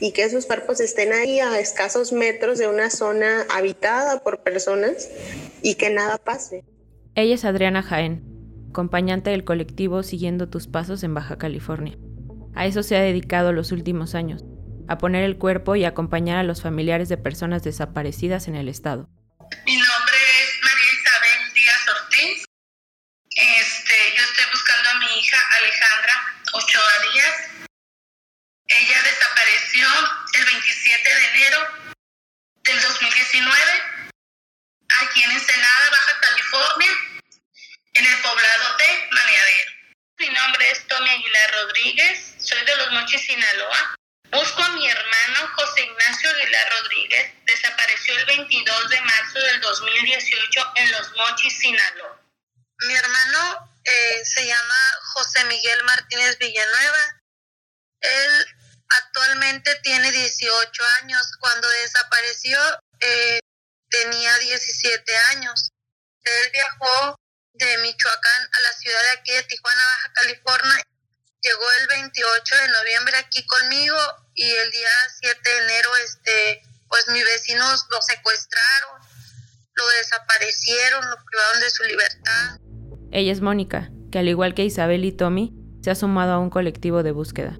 y 0.00 0.12
que 0.12 0.24
esos 0.24 0.46
cuerpos 0.46 0.80
estén 0.80 1.12
ahí 1.12 1.38
a 1.38 1.58
escasos 1.60 2.12
metros 2.12 2.58
de 2.58 2.66
una 2.66 2.90
zona 2.90 3.46
habitada 3.50 4.22
por 4.22 4.42
personas 4.42 5.08
y 5.62 5.76
que 5.76 5.90
nada 5.90 6.18
pase. 6.18 6.64
Ella 7.14 7.34
es 7.34 7.44
Adriana 7.44 7.82
Jaén, 7.82 8.37
acompañante 8.70 9.30
del 9.30 9.44
colectivo 9.44 10.02
Siguiendo 10.02 10.48
tus 10.48 10.66
Pasos 10.66 11.02
en 11.02 11.14
Baja 11.14 11.38
California. 11.38 11.98
A 12.54 12.66
eso 12.66 12.82
se 12.82 12.96
ha 12.96 13.00
dedicado 13.00 13.52
los 13.52 13.72
últimos 13.72 14.14
años, 14.14 14.44
a 14.88 14.98
poner 14.98 15.24
el 15.24 15.38
cuerpo 15.38 15.76
y 15.76 15.84
acompañar 15.84 16.38
a 16.38 16.42
los 16.42 16.62
familiares 16.62 17.08
de 17.08 17.16
personas 17.16 17.62
desaparecidas 17.62 18.48
en 18.48 18.56
el 18.56 18.68
estado. 18.68 19.08
Mochis, 43.08 43.26
Sinaloa. 43.26 43.96
Busco 44.30 44.62
a 44.62 44.68
mi 44.72 44.86
hermano 44.86 45.50
José 45.56 45.80
Ignacio 45.80 46.28
Aguilar 46.28 46.72
Rodríguez, 46.72 47.32
desapareció 47.46 48.18
el 48.18 48.26
22 48.26 48.90
de 48.90 49.00
marzo 49.00 49.38
del 49.38 49.60
2018 49.62 50.72
en 50.74 50.92
Los 50.92 51.16
Mochis, 51.16 51.58
Sinaloa. 51.58 52.20
Mi 52.80 52.94
hermano 52.94 53.72
eh, 53.82 54.24
se 54.26 54.46
llama 54.46 54.74
José 55.14 55.42
Miguel 55.46 55.84
Martínez 55.84 56.36
Villanueva. 56.36 57.22
Él 58.02 58.46
actualmente 58.90 59.74
tiene 59.76 60.12
18 60.12 60.82
años. 61.00 61.30
Cuando 61.40 61.66
desapareció 61.66 62.60
eh, 63.00 63.40
tenía 63.88 64.36
17 64.36 65.16
años. 65.30 65.70
Él 66.24 66.50
viajó 66.52 67.16
de 67.54 67.78
Michoacán 67.78 68.48
a 68.52 68.60
la 68.60 68.72
ciudad 68.74 69.02
de 69.02 69.10
aquí 69.12 69.32
de 69.32 69.42
Tijuana, 69.44 69.86
Baja 69.86 70.12
California, 70.12 70.84
llegó 71.42 71.64
el 71.80 71.86
28 71.88 72.54
de 72.54 72.68
noviembre 72.68 73.16
aquí 73.18 73.46
conmigo 73.46 73.96
y 74.34 74.44
el 74.44 74.70
día 74.70 74.88
7 75.20 75.40
de 75.44 75.58
enero, 75.64 75.90
este, 76.04 76.62
pues 76.88 77.08
mis 77.08 77.24
vecinos 77.24 77.86
lo 77.90 78.00
secuestraron, 78.02 79.02
lo 79.74 79.88
desaparecieron, 79.98 81.10
lo 81.10 81.16
privaron 81.24 81.60
de 81.60 81.70
su 81.70 81.82
libertad. 81.84 82.60
Ella 83.12 83.32
es 83.32 83.40
Mónica, 83.40 83.90
que 84.12 84.18
al 84.18 84.28
igual 84.28 84.54
que 84.54 84.64
Isabel 84.64 85.04
y 85.04 85.12
Tommy, 85.12 85.54
se 85.82 85.90
ha 85.90 85.94
sumado 85.94 86.32
a 86.32 86.38
un 86.38 86.50
colectivo 86.50 87.02
de 87.02 87.12
búsqueda. 87.12 87.58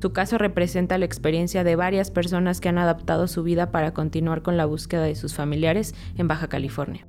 Su 0.00 0.12
caso 0.14 0.38
representa 0.38 0.96
la 0.96 1.04
experiencia 1.04 1.62
de 1.62 1.76
varias 1.76 2.10
personas 2.10 2.60
que 2.60 2.70
han 2.70 2.78
adaptado 2.78 3.28
su 3.28 3.42
vida 3.42 3.70
para 3.70 3.92
continuar 3.92 4.42
con 4.42 4.56
la 4.56 4.64
búsqueda 4.64 5.02
de 5.02 5.14
sus 5.14 5.34
familiares 5.34 5.94
en 6.16 6.26
Baja 6.26 6.48
California. 6.48 7.06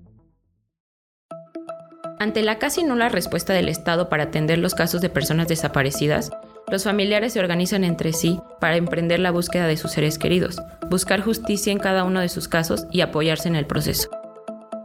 Ante 2.21 2.43
la 2.43 2.59
casi 2.59 2.83
nula 2.83 3.09
respuesta 3.09 3.51
del 3.51 3.67
Estado 3.67 4.07
para 4.07 4.25
atender 4.25 4.59
los 4.59 4.75
casos 4.75 5.01
de 5.01 5.09
personas 5.09 5.47
desaparecidas, 5.47 6.29
los 6.69 6.83
familiares 6.83 7.33
se 7.33 7.39
organizan 7.39 7.83
entre 7.83 8.13
sí 8.13 8.39
para 8.59 8.75
emprender 8.75 9.19
la 9.19 9.31
búsqueda 9.31 9.65
de 9.65 9.75
sus 9.75 9.93
seres 9.93 10.19
queridos, 10.19 10.61
buscar 10.87 11.21
justicia 11.21 11.71
en 11.71 11.79
cada 11.79 12.03
uno 12.03 12.19
de 12.19 12.29
sus 12.29 12.47
casos 12.47 12.85
y 12.91 13.01
apoyarse 13.01 13.47
en 13.47 13.55
el 13.55 13.65
proceso. 13.65 14.11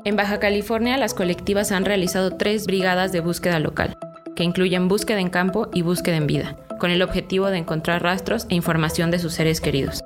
En 0.06 0.16
Baja 0.16 0.41
California, 0.41 0.96
las 0.96 1.12
colectivas 1.12 1.72
han 1.72 1.84
realizado 1.84 2.38
tres 2.38 2.64
brigadas 2.64 3.12
de 3.12 3.20
búsqueda 3.20 3.60
local, 3.60 3.98
que 4.34 4.42
incluyen 4.42 4.88
búsqueda 4.88 5.20
en 5.20 5.28
campo 5.28 5.69
y 5.75 5.82
búsqueda 5.82 6.16
en 6.16 6.26
vida, 6.26 6.56
con 6.78 6.91
el 6.91 7.02
objetivo 7.02 7.48
de 7.48 7.58
encontrar 7.58 8.02
rastros 8.02 8.46
e 8.48 8.54
información 8.54 9.10
de 9.10 9.19
sus 9.19 9.34
seres 9.34 9.60
queridos. 9.60 10.02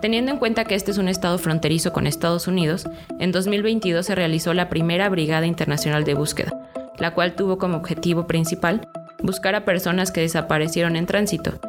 Teniendo 0.00 0.30
en 0.30 0.38
cuenta 0.38 0.64
que 0.64 0.76
este 0.76 0.92
es 0.92 0.98
un 0.98 1.08
estado 1.08 1.38
fronterizo 1.38 1.92
con 1.92 2.06
Estados 2.06 2.46
Unidos, 2.46 2.88
en 3.18 3.32
2022 3.32 4.06
se 4.06 4.14
realizó 4.14 4.54
la 4.54 4.68
primera 4.68 5.08
Brigada 5.08 5.46
Internacional 5.46 6.04
de 6.04 6.14
Búsqueda, 6.14 6.52
la 6.98 7.14
cual 7.14 7.34
tuvo 7.34 7.58
como 7.58 7.78
objetivo 7.78 8.28
principal 8.28 8.88
buscar 9.20 9.56
a 9.56 9.64
personas 9.64 10.12
que 10.12 10.20
desaparecieron 10.20 10.94
en 10.94 11.06
tránsito. 11.06 11.60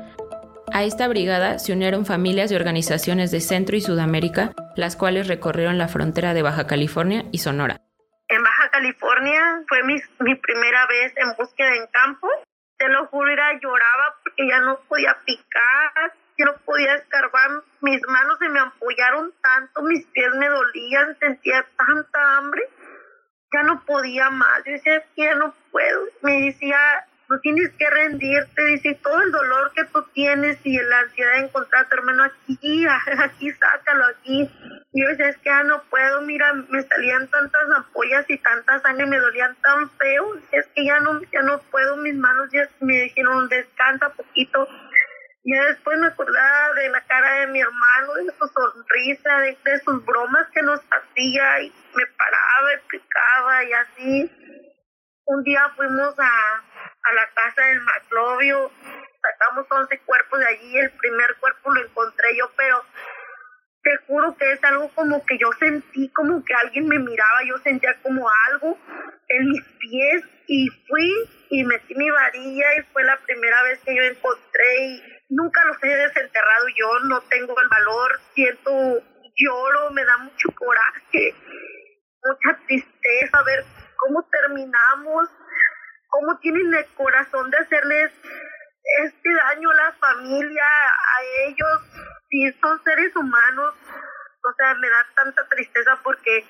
A 0.71 0.83
esta 0.83 1.07
brigada 1.07 1.57
se 1.57 1.73
unieron 1.73 2.05
familias 2.05 2.51
y 2.51 2.55
organizaciones 2.55 3.31
de 3.31 3.41
Centro 3.41 3.75
y 3.75 3.81
Sudamérica, 3.81 4.51
las 4.75 4.95
cuales 4.95 5.27
recorrieron 5.27 5.79
la 5.79 5.87
frontera 5.87 6.35
de 6.35 6.43
Baja 6.43 6.67
California 6.67 7.25
y 7.31 7.39
Sonora. 7.39 7.81
En 8.27 8.43
Baja 8.43 8.69
California 8.69 9.63
fue 9.67 9.81
mi, 9.83 10.35
primera 10.35 10.85
vez 10.85 11.13
en 11.15 11.35
búsqueda 11.35 11.73
en 11.73 11.87
campo. 11.87 12.27
Te 12.77 12.87
lo 12.89 13.07
juro, 13.07 13.31
lloraba 13.59 14.15
porque 14.23 14.47
ya 14.47 14.59
no 14.59 14.79
podía 14.87 15.17
picar, 15.25 16.13
yo 16.39 16.45
no 16.45 16.57
podía 16.63 16.95
escarbar, 16.95 17.63
mis 17.81 18.01
manos 18.07 18.39
se 18.39 18.47
me 18.47 18.59
ampollaron 18.59 19.33
tanto, 19.41 19.81
mis 19.83 20.05
pies 20.07 20.33
me 20.35 20.47
dolían, 20.47 21.17
sentía 21.19 21.65
tanta 21.77 22.37
hambre, 22.37 22.61
ya 23.53 23.63
no 23.63 23.83
podía 23.85 24.29
más, 24.29 24.63
yo 24.65 24.71
decía, 24.71 25.03
que 25.15 25.23
ya 25.23 25.35
no 25.35 25.53
puedo, 25.69 26.05
me 26.21 26.45
decía, 26.45 26.77
no 27.27 27.39
tienes 27.41 27.69
que 27.77 27.89
rendirte, 27.89 28.65
dice, 28.67 28.97
todo 29.03 29.21
el 29.21 29.31
dolor 29.31 29.73
que 29.75 29.83
tú 29.85 30.01
tienes 30.13 30.57
y 30.63 30.77
la 30.77 30.99
ansiedad 30.99 31.33
de 31.33 31.39
encontrar 31.39 31.85
a 31.85 31.89
tu 31.89 31.95
hermano 31.95 32.23
aquí, 32.23 32.85
aquí, 33.19 33.51
sácalo 33.51 34.05
aquí. 34.05 34.49
Yo 34.93 35.07
decía, 35.09 35.29
es 35.29 35.37
que 35.37 35.49
ya 35.49 35.63
no 35.63 35.83
puedo, 35.89 36.21
mira, 36.21 36.53
me 36.53 36.81
salían 36.83 37.27
tantas 37.27 37.69
ampollas 37.75 38.25
y 38.29 38.37
tanta 38.37 38.79
sangre, 38.79 39.05
me 39.05 39.19
dolían 39.19 39.55
tan 39.61 39.89
feo, 39.91 40.37
es 40.53 40.67
que 40.73 40.85
ya 40.85 41.01
no, 41.01 41.21
ya 41.31 41.41
no 41.41 41.59
puedo, 41.69 41.97
mis 41.97 42.15
manos 42.15 42.49
ya 42.51 42.67
me 42.79 43.01
dijeron, 43.01 43.49
descansa 43.49 44.09
poquito 44.09 44.67
ya 45.43 45.65
después 45.65 45.97
me 45.99 46.07
acordaba 46.07 46.73
de 46.73 46.89
la 46.89 47.01
cara 47.05 47.39
de 47.41 47.47
mi 47.47 47.61
hermano, 47.61 48.13
de 48.15 48.31
su 48.37 48.47
sonrisa, 48.47 49.39
de, 49.39 49.79
sus 49.85 50.05
bromas 50.05 50.47
que 50.53 50.61
nos 50.61 50.79
hacía 50.91 51.61
y 51.61 51.73
me 51.95 52.05
paraba, 52.17 52.73
explicaba 52.73 53.63
y 53.63 53.73
así. 53.73 54.31
Un 55.25 55.43
día 55.43 55.71
fuimos 55.75 56.15
a, 56.17 56.55
a 56.55 57.13
la 57.13 57.29
casa 57.35 57.61
del 57.67 57.81
Maclovio, 57.81 58.71
sacamos 59.21 59.65
11 59.69 59.99
cuerpos 59.99 60.39
de 60.39 60.47
allí, 60.47 60.77
el 60.77 60.91
primer 60.91 61.35
cuerpo 61.35 61.73
lo 61.73 61.81
encontré 61.85 62.35
yo, 62.35 62.49
pero 62.57 62.83
te 63.83 63.97
juro 64.07 64.35
que 64.37 64.51
es 64.51 64.63
algo 64.63 64.89
como 64.93 65.25
que 65.25 65.37
yo 65.37 65.51
sentí 65.59 66.09
como 66.09 66.43
que 66.43 66.53
alguien 66.53 66.87
me 66.87 66.99
miraba, 66.99 67.43
yo 67.47 67.57
sentía 67.59 67.95
como 68.01 68.27
algo 68.49 68.77
en 69.29 69.49
mis 69.49 69.63
pies 69.79 70.23
y 70.47 70.67
fui 70.87 71.29
y 71.49 71.63
metí 71.63 71.95
mi 71.95 72.09
varilla 72.09 72.75
y 72.77 72.81
fue 72.91 73.03
la 73.03 73.17
primera 73.17 73.63
vez 73.63 73.79
que 73.85 73.95
yo 73.95 74.03
encontré 74.03 74.85
y 74.85 75.18
nunca 75.29 75.63
los 75.65 75.77
he 75.83 75.87
desenterrado 75.87 76.65
yo, 76.75 76.99
no 77.05 77.21
tengo 77.21 77.59
el 77.59 77.69
valor, 77.69 78.19
siento, 78.33 78.71
lloro, 79.35 79.91
me 79.91 80.03
da 80.03 80.17
mucho 80.17 80.49
coraje, 80.55 81.35
mucha 82.23 82.59
tristeza 82.67 83.43
ver 83.43 83.63
cómo 83.95 84.27
terminamos, 84.29 85.29
cómo 86.09 86.37
tienen 86.39 86.73
el 86.73 86.85
corazón 86.95 87.49
de 87.51 87.57
hacerles 87.57 88.11
este 89.03 89.33
daño 89.33 89.69
a 89.69 89.75
la 89.75 89.91
familia, 89.93 90.63
a 90.63 91.23
ellos, 91.47 91.81
sí 92.29 92.51
son 92.61 92.83
seres 92.83 93.15
humanos, 93.15 93.75
o 94.43 94.53
sea, 94.57 94.73
me 94.75 94.89
da 94.89 95.05
tanta 95.15 95.47
tristeza 95.47 95.99
porque 96.03 96.43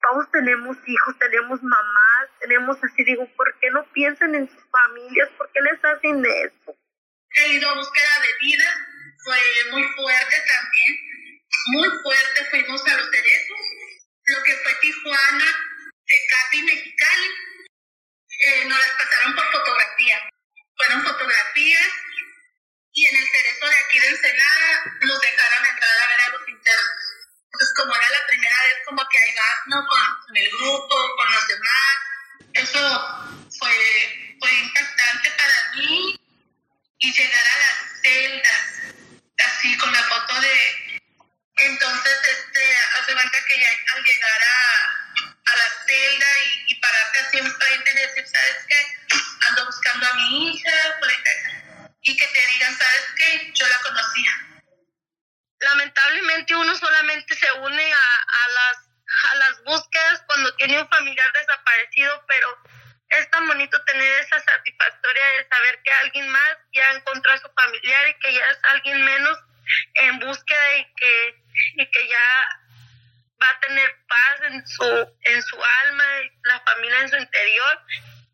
todos 0.00 0.30
tenemos 0.30 0.76
hijos, 0.86 1.18
tenemos 1.18 1.62
mamás, 1.62 2.28
tenemos 2.40 2.82
así, 2.84 3.04
digo, 3.04 3.26
¿por 3.36 3.58
qué 3.58 3.70
no 3.70 3.84
piensan 3.92 4.34
en 4.34 4.48
sus 4.48 4.70
familias? 4.70 5.30
¿Por 5.36 5.50
qué 5.50 5.60
les 5.62 5.84
hacen 5.84 6.24
eso? 6.24 6.76
He 7.34 7.48
ido 7.48 7.68
a 7.68 7.74
búsqueda 7.74 8.20
de 8.22 8.46
vida, 8.46 8.86
fue 9.24 9.38
muy 9.72 9.82
fuerte 9.82 10.36
también, 10.46 10.98
muy 11.72 11.88
fuerte, 12.02 12.44
fuimos 12.50 12.86
a 12.86 12.96
los 12.96 13.10
cerezos, 13.10 13.60
lo 14.26 14.42
que 14.44 14.56
fue 14.56 14.74
Tijuana, 14.80 15.44
Tecate 16.06 16.56
y 16.56 16.62
Mexicali, 16.62 17.28
eh, 18.46 18.64
nos 18.66 18.78
las 18.78 18.90
pasaron 18.90 19.34
por 19.34 19.50
fotografía, 19.52 20.30
fueron 20.76 21.04
fotografías 21.04 21.92
y 22.92 23.06
en 23.06 23.16
el 23.16 23.26
cerezo 23.26 23.66
de 23.66 23.76
aquí 23.76 23.98
de 23.98 24.08
Ensenada 24.08 24.98
¿sabes 52.74 53.06
qué? 53.16 53.52
Yo 53.54 53.66
la 53.66 53.78
conocía. 53.78 54.30
Lamentablemente 55.60 56.54
uno 56.56 56.74
solamente 56.76 57.34
se 57.34 57.50
une 57.52 57.92
a, 57.92 57.96
a, 57.98 58.48
las, 58.48 58.76
a 59.32 59.34
las 59.36 59.64
búsquedas 59.64 60.22
cuando 60.26 60.54
tiene 60.56 60.80
un 60.80 60.88
familiar 60.88 61.32
desaparecido, 61.32 62.24
pero 62.28 62.58
es 63.10 63.30
tan 63.30 63.46
bonito 63.46 63.82
tener 63.84 64.20
esa 64.20 64.40
satisfactoria 64.40 65.26
de 65.26 65.48
saber 65.48 65.82
que 65.82 65.92
alguien 65.92 66.28
más 66.28 66.56
ya 66.72 66.92
encontró 66.92 67.32
a 67.32 67.38
su 67.38 67.48
familiar 67.54 68.08
y 68.08 68.18
que 68.18 68.34
ya 68.34 68.50
es 68.50 68.58
alguien 68.64 69.04
menos 69.04 69.38
en 69.94 70.18
búsqueda 70.18 70.76
y 70.78 70.94
que, 70.94 71.42
y 71.76 71.90
que 71.90 72.08
ya 72.08 72.48
va 73.42 73.50
a 73.50 73.60
tener 73.60 73.96
paz 74.06 74.40
en 74.50 74.66
su, 74.66 75.16
en 75.22 75.42
su 75.42 75.64
alma 75.64 76.04
la 76.42 76.60
familia 76.60 77.00
en 77.00 77.08
su 77.08 77.16
interior 77.16 77.82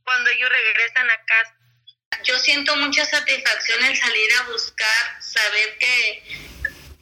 cuando 0.04 0.31
ellos 0.31 0.50
regresan 0.50 1.10
a 1.10 1.25
casa 1.25 1.59
yo 2.30 2.38
siento 2.38 2.76
mucha 2.76 3.04
satisfacción 3.06 3.84
en 3.84 3.96
salir 3.96 4.30
a 4.38 4.42
buscar, 4.44 5.16
saber 5.20 5.78
que 5.78 6.22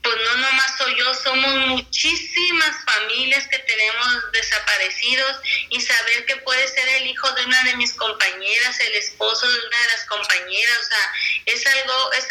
pues 0.02 0.16
no 0.24 0.36
nomás 0.36 0.78
soy 0.78 0.96
yo, 0.96 1.14
somos 1.14 1.54
muchísimas 1.66 2.76
familias 2.84 3.46
que 3.48 3.58
tenemos 3.58 4.32
desaparecidos 4.32 5.36
y 5.68 5.80
saber 5.82 6.24
que 6.24 6.36
puede 6.36 6.66
ser 6.68 6.88
el 6.88 7.08
hijo 7.08 7.30
de 7.32 7.44
una 7.44 7.62
de 7.64 7.76
mis 7.76 7.92
compañeras, 7.92 8.80
el 8.80 8.94
esposo 8.94 9.46
de 9.46 9.58
una 9.58 9.80
de 9.82 9.86
las 9.88 10.04
compañeras, 10.06 10.78
o 10.80 10.86
sea, 10.86 11.12
es 11.44 11.66
algo, 11.66 12.12
es, 12.12 12.26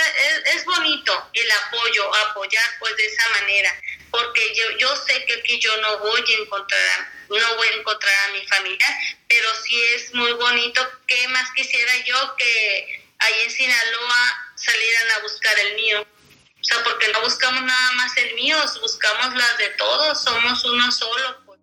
es, 0.55 0.65
bonito 0.65 1.29
el 1.33 1.51
apoyo, 1.51 2.15
apoyar 2.29 2.65
pues 2.79 2.95
de 2.95 3.05
esa 3.05 3.29
manera, 3.29 3.79
porque 4.12 4.54
yo, 4.56 4.77
yo 4.80 4.95
sé 4.95 5.25
que 5.25 5.36
aquí 5.36 5.59
yo 5.59 5.75
no 5.81 6.00
voy 6.00 6.21
a 6.21 6.42
encontrar, 6.42 7.12
no 7.30 7.56
voy 7.56 7.68
a 7.68 7.80
encontrar 7.80 8.13
a 8.30 8.33
mi 8.33 8.45
familia, 8.48 8.88
pero 9.27 9.48
sí 9.63 9.75
es 9.95 10.13
muy 10.13 10.31
bonito, 10.33 10.81
¿qué 11.07 11.27
más 11.30 11.51
quisiera 11.51 11.92
yo 12.06 12.36
que 12.38 13.04
ahí 13.19 13.33
en 13.44 13.51
Sinaloa 13.51 14.51
salieran 14.56 15.12
a 15.18 15.21
buscar 15.21 15.54
el 15.59 15.75
mío? 15.75 16.01
O 16.01 16.63
sea, 16.63 16.83
porque 16.83 17.07
no 17.13 17.21
buscamos 17.21 17.63
nada 17.63 17.92
más 17.94 18.15
el 18.18 18.36
mío, 18.36 18.57
buscamos 18.81 19.36
las 19.36 19.57
de 19.57 19.69
todos, 19.77 20.21
somos 20.21 20.65
uno 20.65 20.92
solo. 20.92 21.44
Pues. 21.45 21.59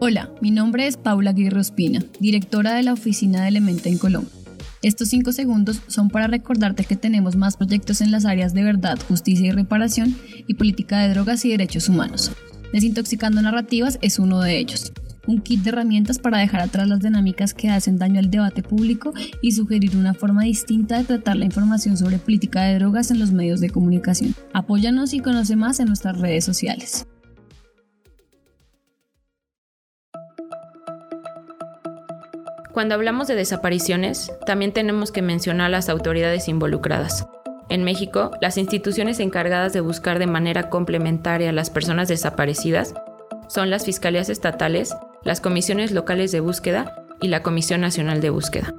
Hola, 0.00 0.30
mi 0.40 0.50
nombre 0.50 0.86
es 0.86 0.96
Paula 0.96 1.30
Aguirre 1.30 1.60
Ospina, 1.60 2.00
directora 2.20 2.74
de 2.74 2.82
la 2.82 2.92
Oficina 2.92 3.42
de 3.42 3.48
Elementa 3.48 3.88
en 3.88 3.98
Colombia. 3.98 4.41
Estos 4.82 5.08
cinco 5.08 5.32
segundos 5.32 5.80
son 5.86 6.08
para 6.08 6.26
recordarte 6.26 6.84
que 6.84 6.96
tenemos 6.96 7.36
más 7.36 7.56
proyectos 7.56 8.00
en 8.00 8.10
las 8.10 8.24
áreas 8.24 8.52
de 8.52 8.64
verdad, 8.64 8.98
justicia 9.06 9.46
y 9.46 9.52
reparación 9.52 10.16
y 10.46 10.54
política 10.54 10.98
de 11.00 11.10
drogas 11.10 11.44
y 11.44 11.50
derechos 11.50 11.88
humanos. 11.88 12.32
Desintoxicando 12.72 13.40
Narrativas 13.42 13.98
es 14.02 14.18
uno 14.18 14.40
de 14.40 14.58
ellos 14.58 14.92
un 15.26 15.40
kit 15.40 15.62
de 15.62 15.70
herramientas 15.70 16.18
para 16.18 16.38
dejar 16.38 16.60
atrás 16.60 16.88
las 16.88 17.00
dinámicas 17.00 17.54
que 17.54 17.70
hacen 17.70 17.98
daño 17.98 18.18
al 18.18 18.30
debate 18.30 18.62
público 18.62 19.12
y 19.40 19.52
sugerir 19.52 19.96
una 19.96 20.14
forma 20.14 20.42
distinta 20.44 20.98
de 20.98 21.04
tratar 21.04 21.36
la 21.36 21.44
información 21.44 21.96
sobre 21.96 22.18
política 22.18 22.62
de 22.62 22.78
drogas 22.78 23.10
en 23.10 23.18
los 23.18 23.32
medios 23.32 23.60
de 23.60 23.70
comunicación. 23.70 24.34
Apóyanos 24.52 25.14
y 25.14 25.20
conoce 25.20 25.56
más 25.56 25.80
en 25.80 25.86
nuestras 25.86 26.18
redes 26.18 26.44
sociales. 26.44 27.06
Cuando 32.72 32.94
hablamos 32.94 33.28
de 33.28 33.34
desapariciones, 33.34 34.32
también 34.46 34.72
tenemos 34.72 35.12
que 35.12 35.22
mencionar 35.22 35.66
a 35.66 35.70
las 35.70 35.88
autoridades 35.88 36.48
involucradas. 36.48 37.26
En 37.68 37.84
México, 37.84 38.30
las 38.40 38.58
instituciones 38.58 39.20
encargadas 39.20 39.72
de 39.72 39.80
buscar 39.80 40.18
de 40.18 40.26
manera 40.26 40.70
complementaria 40.70 41.50
a 41.50 41.52
las 41.52 41.70
personas 41.70 42.08
desaparecidas 42.08 42.94
son 43.48 43.70
las 43.70 43.84
fiscalías 43.84 44.28
estatales 44.28 44.94
las 45.24 45.40
comisiones 45.40 45.92
locales 45.92 46.32
de 46.32 46.40
búsqueda 46.40 46.96
y 47.20 47.28
la 47.28 47.42
Comisión 47.42 47.80
Nacional 47.80 48.20
de 48.20 48.30
Búsqueda. 48.30 48.74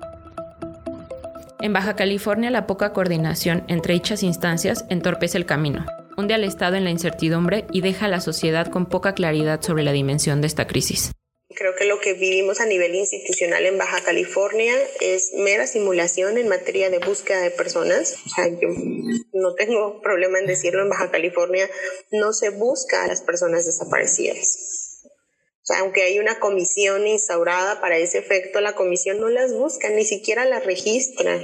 En 1.62 1.72
Baja 1.72 1.96
California 1.96 2.52
la 2.52 2.68
poca 2.68 2.92
coordinación 2.92 3.64
entre 3.68 3.94
dichas 3.94 4.24
instancias 4.24 4.86
entorpece 4.90 5.38
el 5.38 5.46
camino, 5.46 5.86
hunde 6.18 6.34
al 6.34 6.44
Estado 6.44 6.76
en 6.76 6.84
la 6.84 6.90
incertidumbre 6.90 7.66
y 7.72 7.82
deja 7.82 8.08
a 8.08 8.10
la 8.10 8.20
sociedad 8.20 8.68
con 8.68 8.86
poca 8.86 9.14
claridad 9.14 9.62
sobre 9.62 9.84
la 9.84 9.94
dimensión 9.94 10.42
de 10.42 10.48
esta 10.48 10.68
crisis. 10.68 11.14
Creo 11.56 11.76
que 11.76 11.86
lo 11.86 12.00
que 12.00 12.14
vivimos 12.14 12.60
a 12.60 12.66
nivel 12.66 12.96
institucional 12.96 13.66
en 13.66 13.78
Baja 13.78 14.04
California 14.04 14.76
es 15.02 15.32
mera 15.34 15.68
simulación 15.68 16.38
en 16.38 16.48
materia 16.48 16.90
de 16.90 17.00
búsqueda 17.00 17.42
de 17.42 17.52
personas. 17.52 18.16
O 18.26 18.30
sea, 18.30 18.48
yo 18.48 18.70
no 19.34 19.56
tengo 19.56 20.02
problema 20.02 20.40
en 20.40 20.48
decirlo, 20.48 20.82
en 20.82 20.90
Baja 20.90 21.12
California 21.12 21.70
no 22.12 22.34
se 22.34 22.50
busca 22.50 23.04
a 23.04 23.08
las 23.08 23.22
personas 23.22 23.66
desaparecidas 23.66 24.94
o 25.64 25.66
sea, 25.66 25.80
aunque 25.80 26.04
hay 26.04 26.20
una 26.20 26.40
comisión 26.40 27.08
instaurada 27.08 27.80
para 27.80 27.96
ese 27.96 28.18
efecto, 28.18 28.60
la 28.60 28.76
comisión 28.76 29.22
no 29.22 29.30
las 29.30 29.54
busca, 29.54 29.90
ni 29.90 30.04
siquiera 30.04 30.44
las 30.44 30.66
registra. 30.66 31.40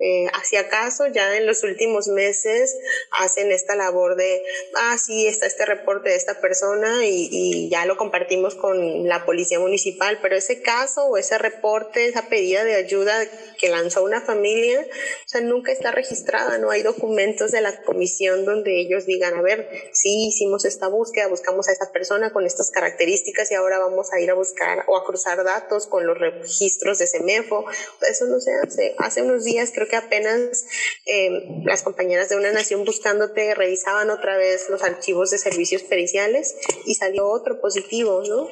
Eh, 0.00 0.26
hacia 0.32 0.58
acaso 0.58 1.06
ya 1.06 1.36
en 1.36 1.46
los 1.46 1.62
últimos 1.62 2.08
meses 2.08 2.76
hacen 3.12 3.52
esta 3.52 3.76
labor 3.76 4.16
de, 4.16 4.42
ah, 4.74 4.98
sí, 4.98 5.28
está 5.28 5.46
este 5.46 5.64
reporte 5.66 6.08
de 6.08 6.16
esta 6.16 6.40
persona 6.40 7.06
y, 7.06 7.68
ya 7.70 7.86
lo 7.86 7.96
compartimos 7.96 8.56
con 8.56 9.06
la 9.06 9.24
policía 9.24 9.60
municipal, 9.60 10.18
pero 10.20 10.36
ese 10.36 10.62
caso 10.62 11.04
o 11.04 11.16
ese 11.16 11.38
reporte, 11.38 12.06
esa 12.06 12.28
pedida 12.28 12.64
de 12.64 12.74
ayuda 12.74 13.14
que 13.56 13.68
lanzó 13.68 14.02
una 14.02 14.20
familia, 14.20 14.80
o 14.80 15.28
sea, 15.28 15.40
nunca 15.42 15.70
está 15.70 15.92
registrada, 15.92 16.58
no 16.58 16.70
hay 16.70 16.82
documentos 16.82 17.52
de 17.52 17.60
la 17.60 17.80
comisión 17.82 18.44
donde 18.44 18.80
ellos 18.80 19.06
digan, 19.06 19.34
a 19.34 19.42
ver, 19.42 19.68
sí, 19.92 20.26
hicimos 20.26 20.64
esta 20.64 20.88
búsqueda, 20.88 21.28
buscamos 21.28 21.68
a 21.68 21.72
esta 21.72 21.92
persona 21.92 22.32
con 22.32 22.46
estas 22.46 22.72
características 22.72 23.50
y 23.52 23.54
ahora 23.54 23.78
vamos 23.78 24.12
a 24.12 24.18
ir 24.18 24.30
a 24.30 24.34
buscar 24.34 24.84
o 24.88 24.96
a 24.96 25.04
cruzar 25.04 25.44
datos 25.44 25.86
con 25.86 26.04
los 26.04 26.18
registros 26.18 26.98
de 26.98 27.06
CEMEFO, 27.06 27.64
eso 28.10 28.26
no 28.26 28.40
se 28.40 28.52
hace. 28.54 28.94
Hace 28.98 29.22
unos 29.22 29.44
días 29.44 29.70
creo 29.72 29.83
que 29.88 29.96
apenas 29.96 30.66
eh, 31.06 31.30
las 31.64 31.82
compañeras 31.82 32.28
de 32.28 32.36
Una 32.36 32.52
Nación 32.52 32.84
Buscándote 32.84 33.54
revisaban 33.54 34.10
otra 34.10 34.36
vez 34.36 34.68
los 34.68 34.82
archivos 34.82 35.30
de 35.30 35.38
servicios 35.38 35.82
periciales 35.82 36.56
y 36.86 36.94
salió 36.94 37.28
otro 37.28 37.60
positivo, 37.60 38.22
¿no? 38.26 38.48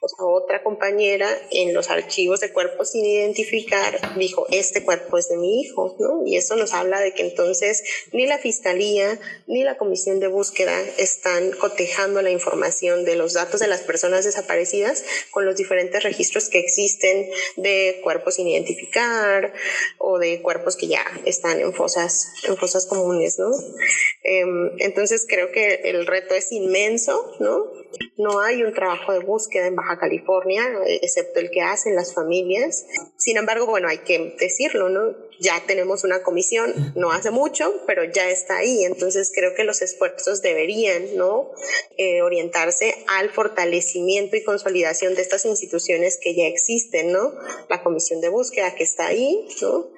O 0.00 0.08
sea, 0.08 0.26
otra 0.26 0.62
compañera 0.62 1.28
en 1.50 1.74
los 1.74 1.90
archivos 1.90 2.40
de 2.40 2.52
cuerpos 2.52 2.90
sin 2.90 3.04
identificar 3.04 4.14
dijo, 4.16 4.46
este 4.50 4.84
cuerpo 4.84 5.18
es 5.18 5.28
de 5.28 5.36
mi 5.36 5.60
hijo, 5.60 5.96
¿no? 5.98 6.26
Y 6.26 6.36
eso 6.36 6.56
nos 6.56 6.72
habla 6.72 7.00
de 7.00 7.14
que 7.14 7.22
entonces 7.22 7.82
ni 8.12 8.26
la 8.26 8.38
fiscalía 8.38 9.18
ni 9.46 9.64
la 9.64 9.76
comisión 9.76 10.20
de 10.20 10.28
búsqueda 10.28 10.78
están 10.98 11.52
cotejando 11.52 12.22
la 12.22 12.30
información 12.30 13.04
de 13.04 13.16
los 13.16 13.34
datos 13.34 13.60
de 13.60 13.68
las 13.68 13.80
personas 13.80 14.24
desaparecidas 14.24 15.04
con 15.30 15.44
los 15.44 15.56
diferentes 15.56 16.02
registros 16.02 16.48
que 16.48 16.58
existen 16.58 17.30
de 17.56 18.00
cuerpos 18.02 18.34
sin 18.34 18.48
identificar 18.48 19.52
o 19.98 20.18
de 20.18 20.42
cuerpos 20.42 20.73
que 20.76 20.88
ya 20.88 21.04
están 21.24 21.60
en 21.60 21.72
fosas, 21.72 22.28
en 22.46 22.56
fosas 22.56 22.86
comunes, 22.86 23.38
¿no? 23.38 23.50
Em, 24.22 24.70
entonces 24.78 25.26
creo 25.28 25.52
que 25.52 25.80
el 25.84 26.06
reto 26.06 26.34
es 26.34 26.50
inmenso, 26.52 27.34
¿no? 27.40 27.66
No 28.16 28.40
hay 28.40 28.62
un 28.62 28.72
trabajo 28.72 29.12
de 29.12 29.20
búsqueda 29.20 29.66
en 29.66 29.76
Baja 29.76 29.98
California, 29.98 30.64
excepto 30.86 31.40
el 31.40 31.50
que 31.50 31.62
hacen 31.62 31.94
las 31.94 32.14
familias. 32.14 32.86
Sin 33.16 33.36
embargo, 33.36 33.66
bueno, 33.66 33.88
hay 33.88 33.98
que 33.98 34.34
decirlo, 34.38 34.88
¿no? 34.88 35.14
Ya 35.40 35.62
tenemos 35.66 36.04
una 36.04 36.22
comisión, 36.22 36.72
no 36.96 37.10
hace 37.10 37.30
mucho, 37.30 37.82
pero 37.86 38.04
ya 38.04 38.30
está 38.30 38.58
ahí. 38.58 38.84
Entonces 38.84 39.32
creo 39.34 39.54
que 39.54 39.64
los 39.64 39.82
esfuerzos 39.82 40.42
deberían, 40.42 41.16
¿no? 41.16 41.50
Eh, 41.96 42.22
orientarse 42.22 42.94
al 43.08 43.30
fortalecimiento 43.30 44.36
y 44.36 44.44
consolidación 44.44 45.14
de 45.14 45.22
estas 45.22 45.44
instituciones 45.44 46.18
que 46.20 46.34
ya 46.34 46.46
existen, 46.46 47.12
¿no? 47.12 47.32
La 47.68 47.82
comisión 47.82 48.20
de 48.20 48.28
búsqueda 48.28 48.74
que 48.74 48.84
está 48.84 49.06
ahí, 49.06 49.46
¿no? 49.60 49.90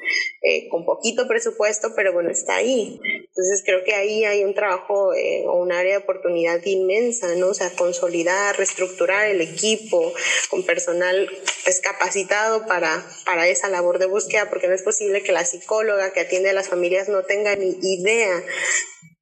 Eh, 0.43 0.66
con 0.69 0.85
poquito 0.85 1.27
presupuesto, 1.29 1.93
pero 1.95 2.13
bueno, 2.13 2.31
está 2.31 2.57
ahí. 2.57 3.01
Entonces 3.03 3.63
creo 3.65 3.85
que 3.85 3.95
ahí 3.95 4.25
hay 4.25 4.45
un 4.45 4.55
trabajo 4.55 5.15
eh, 5.15 5.45
o 5.47 5.61
un 5.61 5.73
área 5.73 5.99
de 5.99 6.03
oportunidad 6.03 6.65
inmensa, 6.65 7.35
¿no? 7.37 7.49
O 7.49 7.55
sea, 7.55 7.71
consolidar, 7.77 8.57
reestructurar 8.57 9.27
el 9.27 9.41
equipo 9.41 10.13
con 10.51 10.65
personal 10.65 11.29
pues, 11.65 11.81
capacitado 11.81 12.67
para, 12.67 13.05
para 13.25 13.49
esa 13.49 13.69
labor 13.69 13.99
de 13.99 14.07
búsqueda, 14.07 14.49
porque 14.49 14.69
no 14.69 14.75
es 14.75 14.83
posible 14.83 15.23
que 15.23 15.33
la 15.33 15.45
psicóloga 15.45 16.13
que 16.13 16.21
atiende 16.21 16.51
a 16.51 16.55
las 16.55 16.69
familias 16.69 17.09
no 17.09 17.23
tenga 17.25 17.57
ni 17.57 17.77
idea 17.83 18.43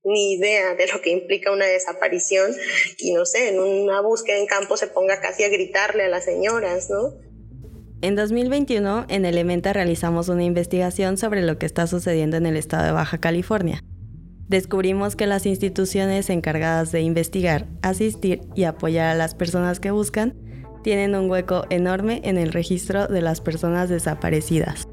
ni 0.05 0.35
idea 0.35 0.75
de 0.75 0.87
lo 0.87 1.01
que 1.01 1.11
implica 1.11 1.51
una 1.51 1.65
desaparición 1.65 2.55
y 2.99 3.13
no 3.13 3.25
sé, 3.25 3.49
en 3.49 3.59
una 3.59 4.03
búsqueda 4.03 4.37
en 4.37 4.47
campo 4.47 4.77
se 4.77 4.87
ponga 4.87 5.21
casi 5.21 5.45
a 5.45 5.49
gritarle 5.49 6.05
a 6.05 6.09
las 6.09 6.25
señoras, 6.25 6.91
¿no? 6.91 7.15
En 8.03 8.17
2021, 8.17 9.07
en 9.09 9.25
Elementa 9.25 9.73
realizamos 9.73 10.29
una 10.29 10.45
investigación 10.45 11.17
sobre 11.17 11.43
lo 11.43 11.59
que 11.59 11.67
está 11.67 11.87
sucediendo 11.87 12.37
en 12.37 12.47
el 12.47 12.57
estado 12.57 12.85
de 12.85 12.93
Baja 12.93 13.19
California 13.19 13.83
descubrimos 14.49 15.17
que 15.17 15.27
las 15.27 15.47
instituciones 15.47 16.31
encargadas 16.31 16.93
de 16.93 17.01
investigar, 17.03 17.67
asistir 17.83 18.43
y 18.55 18.65
apoyar 18.65 19.09
a 19.09 19.15
las 19.15 19.35
personas 19.35 19.81
que 19.81 19.91
buscan 19.91 20.35
tienen 20.83 21.15
un 21.15 21.31
hueco 21.31 21.65
enorme 21.71 22.21
en 22.25 22.37
el 22.37 22.53
registro 22.53 23.07
de 23.07 23.23
las 23.23 23.41
personas 23.41 23.89
desaparecidas. 23.89 24.87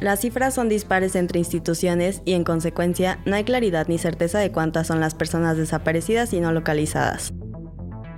Las 0.00 0.20
cifras 0.20 0.54
son 0.54 0.68
dispares 0.68 1.14
entre 1.14 1.38
instituciones 1.38 2.20
y 2.24 2.32
en 2.32 2.42
consecuencia 2.42 3.20
no 3.24 3.36
hay 3.36 3.44
claridad 3.44 3.86
ni 3.86 3.98
certeza 3.98 4.40
de 4.40 4.50
cuántas 4.50 4.88
son 4.88 5.00
las 5.00 5.14
personas 5.14 5.56
desaparecidas 5.56 6.32
y 6.32 6.40
no 6.40 6.52
localizadas. 6.52 7.32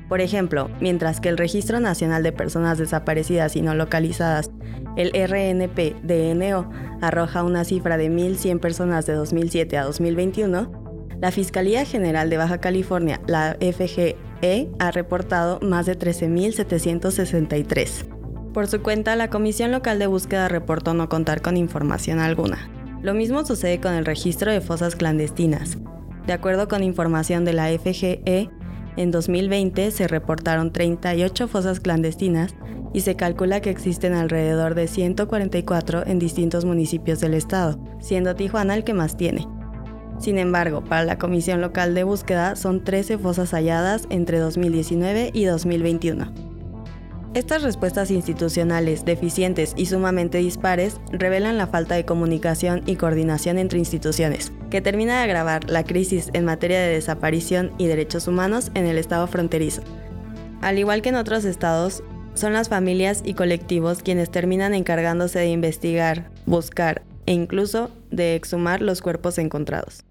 Por 0.09 0.21
ejemplo, 0.21 0.71
mientras 0.81 1.21
que 1.21 1.29
el 1.29 1.37
Registro 1.37 1.81
Nacional 1.81 2.23
de 2.23 2.33
Personas 2.33 2.79
Desaparecidas 2.79 3.57
y 3.57 3.63
No 3.63 3.75
Localizadas, 3.75 4.51
el 4.97 5.13
RNP-DNO, 5.13 6.71
arroja 7.01 7.43
una 7.43 7.65
cifra 7.65 7.97
de 7.97 8.11
1.100 8.11 8.61
personas 8.61 9.07
de 9.07 9.15
2007 9.15 9.77
a 9.77 9.85
2021, 9.85 10.85
la 11.21 11.31
Fiscalía 11.31 11.85
General 11.85 12.31
de 12.31 12.37
Baja 12.37 12.59
California, 12.59 13.21
la 13.27 13.57
FGE, 13.61 14.17
ha 14.79 14.91
reportado 14.91 15.59
más 15.61 15.87
de 15.87 15.99
13.763. 15.99 18.07
Por 18.53 18.69
su 18.69 18.83
cuenta, 18.83 19.17
la 19.17 19.29
Comisión 19.29 19.73
Local 19.73 19.99
de 19.99 20.07
Búsqueda 20.07 20.49
reportó 20.49 20.95
no 20.95 21.09
contar 21.09 21.43
con 21.43 21.57
información 21.57 22.21
alguna. 22.21 22.71
Lo 23.03 23.13
mismo 23.13 23.45
sucede 23.45 23.81
con 23.81 23.93
el 23.93 24.07
registro 24.07 24.53
de 24.53 24.61
fosas 24.61 24.97
clandestinas. 24.97 25.79
De 26.27 26.33
acuerdo 26.33 26.69
con 26.69 26.83
información 26.83 27.45
de 27.45 27.53
la 27.53 27.69
FGE, 27.69 28.51
en 28.97 29.11
2020 29.11 29.91
se 29.91 30.09
reportaron 30.09 30.73
38 30.73 31.49
fosas 31.49 31.81
clandestinas 31.81 32.55
y 32.93 33.01
se 33.01 33.15
calcula 33.15 33.61
que 33.61 33.71
existen 33.71 34.15
alrededor 34.15 34.75
de 34.75 34.89
144 34.89 36.07
en 36.07 36.19
distintos 36.19 36.65
municipios 36.65 37.21
del 37.21 37.35
estado, 37.35 37.79
siendo 38.01 38.35
Tijuana 38.35 38.75
el 38.75 38.85
que 38.85 38.95
más 38.95 39.17
tiene. 39.17 39.47
Sin 40.19 40.39
embargo, 40.39 40.83
para 40.83 41.05
la 41.05 41.19
Comisión 41.19 41.61
Local 41.61 41.95
de 41.95 42.05
Búsqueda 42.05 42.57
son 42.57 42.85
13 42.85 43.19
fosas 43.19 43.51
halladas 43.51 44.07
entre 44.09 44.39
2019 44.39 45.31
y 45.35 45.45
2021. 45.45 46.33
Estas 47.35 47.63
respuestas 47.63 48.11
institucionales 48.11 49.05
deficientes 49.05 49.75
y 49.77 49.85
sumamente 49.85 50.39
dispares 50.39 51.01
revelan 51.13 51.59
la 51.59 51.67
falta 51.67 51.95
de 51.95 52.07
comunicación 52.07 52.83
y 52.87 52.97
coordinación 52.97 53.59
entre 53.59 53.79
instituciones, 53.79 54.53
que 54.71 54.81
termina 54.81 55.19
de 55.19 55.25
agravar 55.25 55.69
la 55.71 55.85
crisis 55.85 56.31
en 56.33 56.45
materia 56.45 56.81
de 56.81 56.89
desaparición 56.89 57.75
y 57.79 57.87
derechos 57.87 58.27
humanos 58.27 58.71
en 58.75 58.87
el 58.87 58.99
estado 58.99 59.27
fronterizo. 59.27 59.83
Al 60.63 60.79
igual 60.79 61.03
que 61.03 61.11
en 61.11 61.17
otros 61.17 61.45
estados, 61.45 62.03
son 62.35 62.53
las 62.53 62.69
familias 62.69 63.23
y 63.25 63.35
colectivos 63.35 64.03
quienes 64.03 64.31
terminan 64.31 64.75
encargándose 64.75 65.39
de 65.39 65.47
investigar, 65.47 66.31
buscar 66.45 67.03
e 67.27 67.33
incluso 67.33 67.91
de 68.11 68.35
exhumar 68.35 68.83
los 68.83 69.01
cuerpos 69.01 69.39
encontrados 69.39 70.05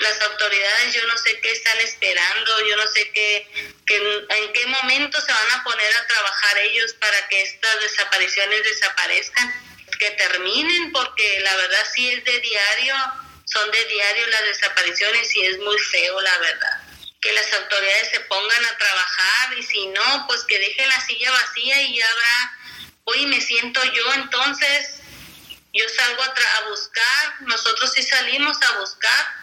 las 0.00 0.20
autoridades 0.22 0.94
yo 0.94 1.06
no 1.06 1.16
sé 1.18 1.40
qué 1.40 1.50
están 1.50 1.78
esperando, 1.80 2.66
yo 2.68 2.76
no 2.76 2.86
sé 2.86 3.10
qué, 3.12 3.48
en 3.88 4.52
qué 4.52 4.66
momento 4.66 5.20
se 5.20 5.32
van 5.32 5.50
a 5.52 5.64
poner 5.64 5.94
a 5.94 6.06
trabajar 6.06 6.58
ellos 6.58 6.92
para 6.94 7.28
que 7.28 7.42
estas 7.42 7.80
desapariciones 7.80 8.62
desaparezcan, 8.64 9.54
que 9.98 10.10
terminen, 10.12 10.92
porque 10.92 11.40
la 11.40 11.56
verdad 11.56 11.86
sí 11.92 12.08
es 12.10 12.24
de 12.24 12.40
diario, 12.40 12.94
son 13.50 13.70
de 13.70 13.84
diario 13.86 14.26
las 14.28 14.44
desapariciones 14.44 15.34
y 15.36 15.46
es 15.46 15.58
muy 15.58 15.78
feo 15.78 16.20
la 16.20 16.38
verdad. 16.38 16.82
Que 17.20 17.32
las 17.32 17.52
autoridades 17.52 18.10
se 18.10 18.20
pongan 18.20 18.64
a 18.64 18.76
trabajar 18.76 19.58
y 19.58 19.62
si 19.62 19.86
no, 19.88 20.26
pues 20.28 20.44
que 20.44 20.58
dejen 20.58 20.88
la 20.88 21.00
silla 21.00 21.30
vacía 21.32 21.82
y 21.82 21.98
ya 21.98 22.06
habrá, 22.06 22.58
hoy 23.04 23.26
me 23.26 23.40
siento 23.40 23.82
yo 23.84 24.14
entonces, 24.14 25.00
yo 25.72 25.84
salgo 25.88 26.22
a, 26.22 26.26
a 26.26 26.68
buscar, 26.68 27.42
nosotros 27.42 27.92
sí 27.92 28.02
salimos 28.02 28.60
a 28.62 28.78
buscar 28.78 29.38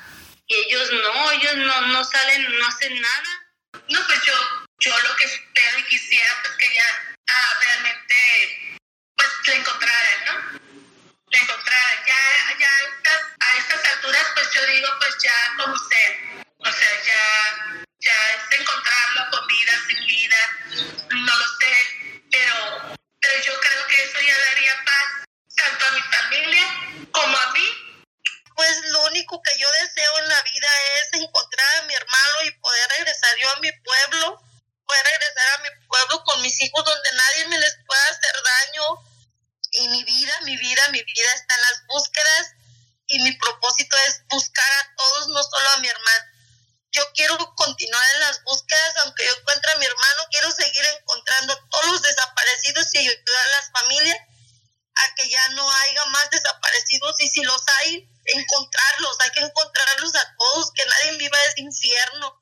y 0.48 0.56
ellos 0.56 0.92
no, 0.92 1.32
ellos 1.32 1.56
no, 1.58 1.82
no 1.88 2.04
salen, 2.04 2.58
no 2.58 2.68
hacen 2.68 3.02
nada. 3.02 3.46
No, 3.90 4.08
pues 4.08 4.22
yo, 4.24 4.34
yo 4.80 4.98
lo 5.00 5.16
que 5.16 5.26
espero 5.26 5.80
y 5.80 5.84
quisiera 5.86 6.42
pues 6.44 6.56
que 6.58 6.74
ya 6.74 7.16
ah, 7.28 7.60
realmente 7.60 8.80
pues 9.16 9.30
le 9.48 9.56
encontraran, 9.56 10.26
¿no? 10.26 10.75
Le 11.28 11.38
encontraran. 11.38 12.06
Ya, 12.06 12.58
ya 12.60 12.70
a 13.40 13.58
estas 13.58 13.86
alturas 13.94 14.26
pues 14.34 14.52
yo 14.52 14.66
digo 14.66 14.88
pues 15.00 15.16
ya 15.24 15.34
como 15.58 15.78
sea. 15.78 16.12
O 16.58 16.72
sea, 16.72 17.04
ya, 17.04 17.78
ya 18.00 18.14
es 18.32 18.60
encontrarlo 18.60 19.32
con 19.32 19.48
vida, 19.48 19.74
sin 19.88 20.06
vida, 20.08 20.38
no 21.10 21.38
lo 21.38 21.48
sé, 21.60 22.22
pero, 22.32 22.96
pero 23.22 23.44
yo 23.44 23.60
creo 23.60 23.88
que 23.88 24.04
eso 24.04 24.20
ya 24.22 24.38
daría 24.40 24.84
paz 24.84 25.26
tanto 25.56 25.86
a 25.86 25.92
mi 25.92 26.02
familia 26.02 27.12
como 27.12 27.38
a 27.38 27.52
mí 27.52 27.86
pues 28.56 28.86
lo 28.86 29.04
único 29.06 29.42
que 29.42 29.52
yo 29.60 29.68
deseo 29.82 30.20
en 30.20 30.30
la 30.30 30.42
vida 30.42 30.68
es 31.02 31.22
encontrar 31.22 31.76
a 31.78 31.82
mi 31.84 31.94
hermano 31.94 32.44
y 32.46 32.52
poder 32.52 32.90
regresar 32.90 33.38
yo 33.38 33.52
a 33.52 33.60
mi 33.60 33.72
pueblo, 33.72 34.42
poder 34.86 35.06
regresar 35.06 35.48
a 35.50 35.58
mi 35.62 35.70
pueblo 35.88 36.24
con 36.24 36.42
mis 36.42 36.62
hijos 36.62 36.86
donde 36.86 37.12
nadie 37.12 37.48
me 37.48 37.60
les 37.60 37.78
pueda 37.86 38.08
hacer 38.08 38.36
daño. 38.44 38.84
Y 39.78 39.90
mi 39.90 40.04
vida, 40.06 40.40
mi 40.44 40.56
vida, 40.56 40.88
mi 40.90 41.04
vida 41.04 41.34
está 41.34 41.54
en 41.54 41.62
las 41.62 41.84
búsquedas 41.88 42.54
y 43.08 43.20
mi 43.20 43.34
propósito 43.34 43.98
es 44.08 44.22
buscar 44.30 44.72
a 44.72 44.96
todos, 44.96 45.28
no 45.28 45.44
solo 45.44 45.70
a 45.72 45.78
mi 45.80 45.90
hermano. 45.90 46.26
Yo 46.92 47.04
quiero 47.14 47.38
continuar 47.56 48.06
en 48.14 48.20
las 48.22 48.42
búsquedas, 48.44 48.96
aunque 49.04 49.26
yo 49.26 49.36
encuentre 49.36 49.72
a 49.74 49.78
mi 49.80 49.86
hermano, 49.86 50.28
quiero 50.32 50.50
seguir 50.50 50.86
encontrando 50.86 51.52
a 51.52 51.70
todos 51.70 51.92
los 51.92 52.02
desaparecidos 52.04 52.94
y 52.94 53.00
ayudar 53.00 53.46
a 53.48 53.60
las 53.60 53.72
familias 53.72 54.18
a 54.96 55.16
que 55.16 55.30
ya 55.30 55.50
no 55.50 55.70
haya 55.70 56.06
más 56.06 56.30
desaparecidos 56.30 57.20
y 57.20 57.28
si 57.28 57.44
los 57.44 57.62
hay, 57.80 58.10
encontrarlos, 58.26 59.18
hay 59.22 59.30
que 59.32 59.42
encontrarlos 59.42 60.16
a 60.16 60.36
todos, 60.38 60.72
que 60.72 60.84
nadie 60.86 61.18
viva 61.18 61.44
ese 61.46 61.62
infierno. 61.62 62.42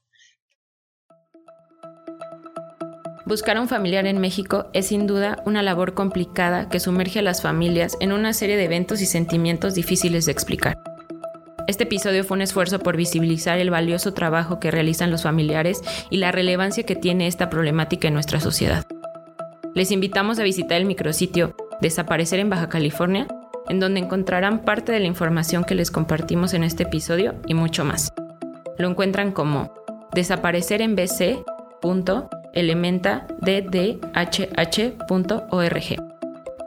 Buscar 3.33 3.57
a 3.57 3.61
un 3.61 3.67
familiar 3.67 4.05
en 4.05 4.21
México 4.21 4.67
es 4.73 4.89
sin 4.89 5.07
duda 5.07 5.41
una 5.43 5.63
labor 5.63 5.95
complicada 5.95 6.69
que 6.69 6.79
sumerge 6.79 7.17
a 7.17 7.23
las 7.23 7.41
familias 7.41 7.97
en 7.99 8.11
una 8.11 8.31
serie 8.31 8.57
de 8.57 8.65
eventos 8.65 9.01
y 9.01 9.07
sentimientos 9.07 9.73
difíciles 9.73 10.27
de 10.27 10.31
explicar. 10.31 10.77
Este 11.67 11.85
episodio 11.85 12.23
fue 12.23 12.35
un 12.35 12.43
esfuerzo 12.43 12.77
por 12.77 12.95
visibilizar 12.95 13.57
el 13.57 13.71
valioso 13.71 14.13
trabajo 14.13 14.59
que 14.59 14.69
realizan 14.69 15.09
los 15.09 15.23
familiares 15.23 15.81
y 16.11 16.17
la 16.17 16.31
relevancia 16.31 16.83
que 16.83 16.95
tiene 16.95 17.25
esta 17.25 17.49
problemática 17.49 18.07
en 18.07 18.13
nuestra 18.13 18.39
sociedad. 18.39 18.85
Les 19.73 19.89
invitamos 19.89 20.37
a 20.37 20.43
visitar 20.43 20.77
el 20.77 20.85
micrositio 20.85 21.55
Desaparecer 21.81 22.39
en 22.39 22.51
Baja 22.51 22.69
California 22.69 23.25
en 23.67 23.79
donde 23.79 23.99
encontrarán 23.99 24.63
parte 24.63 24.91
de 24.91 24.99
la 24.99 25.07
información 25.07 25.63
que 25.63 25.73
les 25.73 25.89
compartimos 25.89 26.53
en 26.53 26.63
este 26.63 26.83
episodio 26.83 27.33
y 27.47 27.55
mucho 27.55 27.83
más. 27.83 28.13
Lo 28.77 28.87
encuentran 28.87 29.31
como 29.31 29.73
desaparecer 30.13 30.83
en 30.83 30.95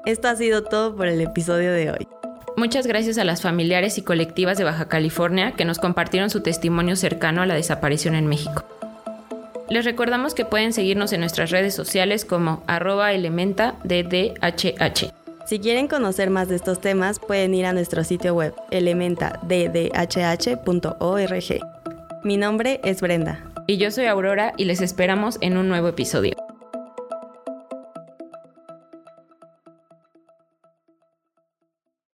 Esto 0.05 0.29
ha 0.29 0.37
sido 0.37 0.63
todo 0.63 0.95
por 0.95 1.09
el 1.09 1.21
episodio 1.21 1.73
de 1.73 1.91
hoy. 1.91 2.09
Muchas 2.57 2.87
gracias 2.87 3.19
a 3.19 3.25
las 3.25 3.43
familiares 3.43 3.99
y 3.99 4.03
colectivas 4.03 4.57
de 4.57 4.65
Baja 4.65 4.89
California 4.89 5.53
que 5.53 5.65
nos 5.65 5.79
compartieron 5.79 6.31
su 6.31 6.43
testimonio 6.43 6.97
cercano 6.97 7.43
a 7.43 7.47
la 7.47 7.55
desaparición 7.55 8.15
en 8.15 8.27
México. 8.27 8.65
Les 9.69 9.85
recordamos 9.85 10.35
que 10.35 10.45
pueden 10.45 10.73
seguirnos 10.73 11.13
en 11.13 11.21
nuestras 11.21 11.51
redes 11.51 11.75
sociales 11.75 12.25
como 12.25 12.63
arroba 12.67 13.13
elementa 13.13 13.75
si 15.47 15.61
quieren 15.61 15.87
conocer 15.87 16.29
más 16.29 16.49
de 16.49 16.57
estos 16.57 16.81
temas, 16.81 17.21
pueden 17.21 17.55
ir 17.55 17.67
a 17.67 17.73
nuestro 17.73 18.03
sitio 18.03 18.35
web 18.35 18.53
elementaddhh.org. 18.73 21.61
Mi 22.25 22.37
nombre 22.37 22.81
es 22.83 23.01
Brenda. 23.01 23.46
Y 23.69 23.79
yo 23.79 23.91
soy 23.91 24.07
Aurora 24.07 24.55
y 24.57 24.65
les 24.67 24.81
esperamos 24.81 25.39
en 25.41 25.57
un 25.57 25.69
nuevo 25.69 25.89
episodio. 25.89 26.46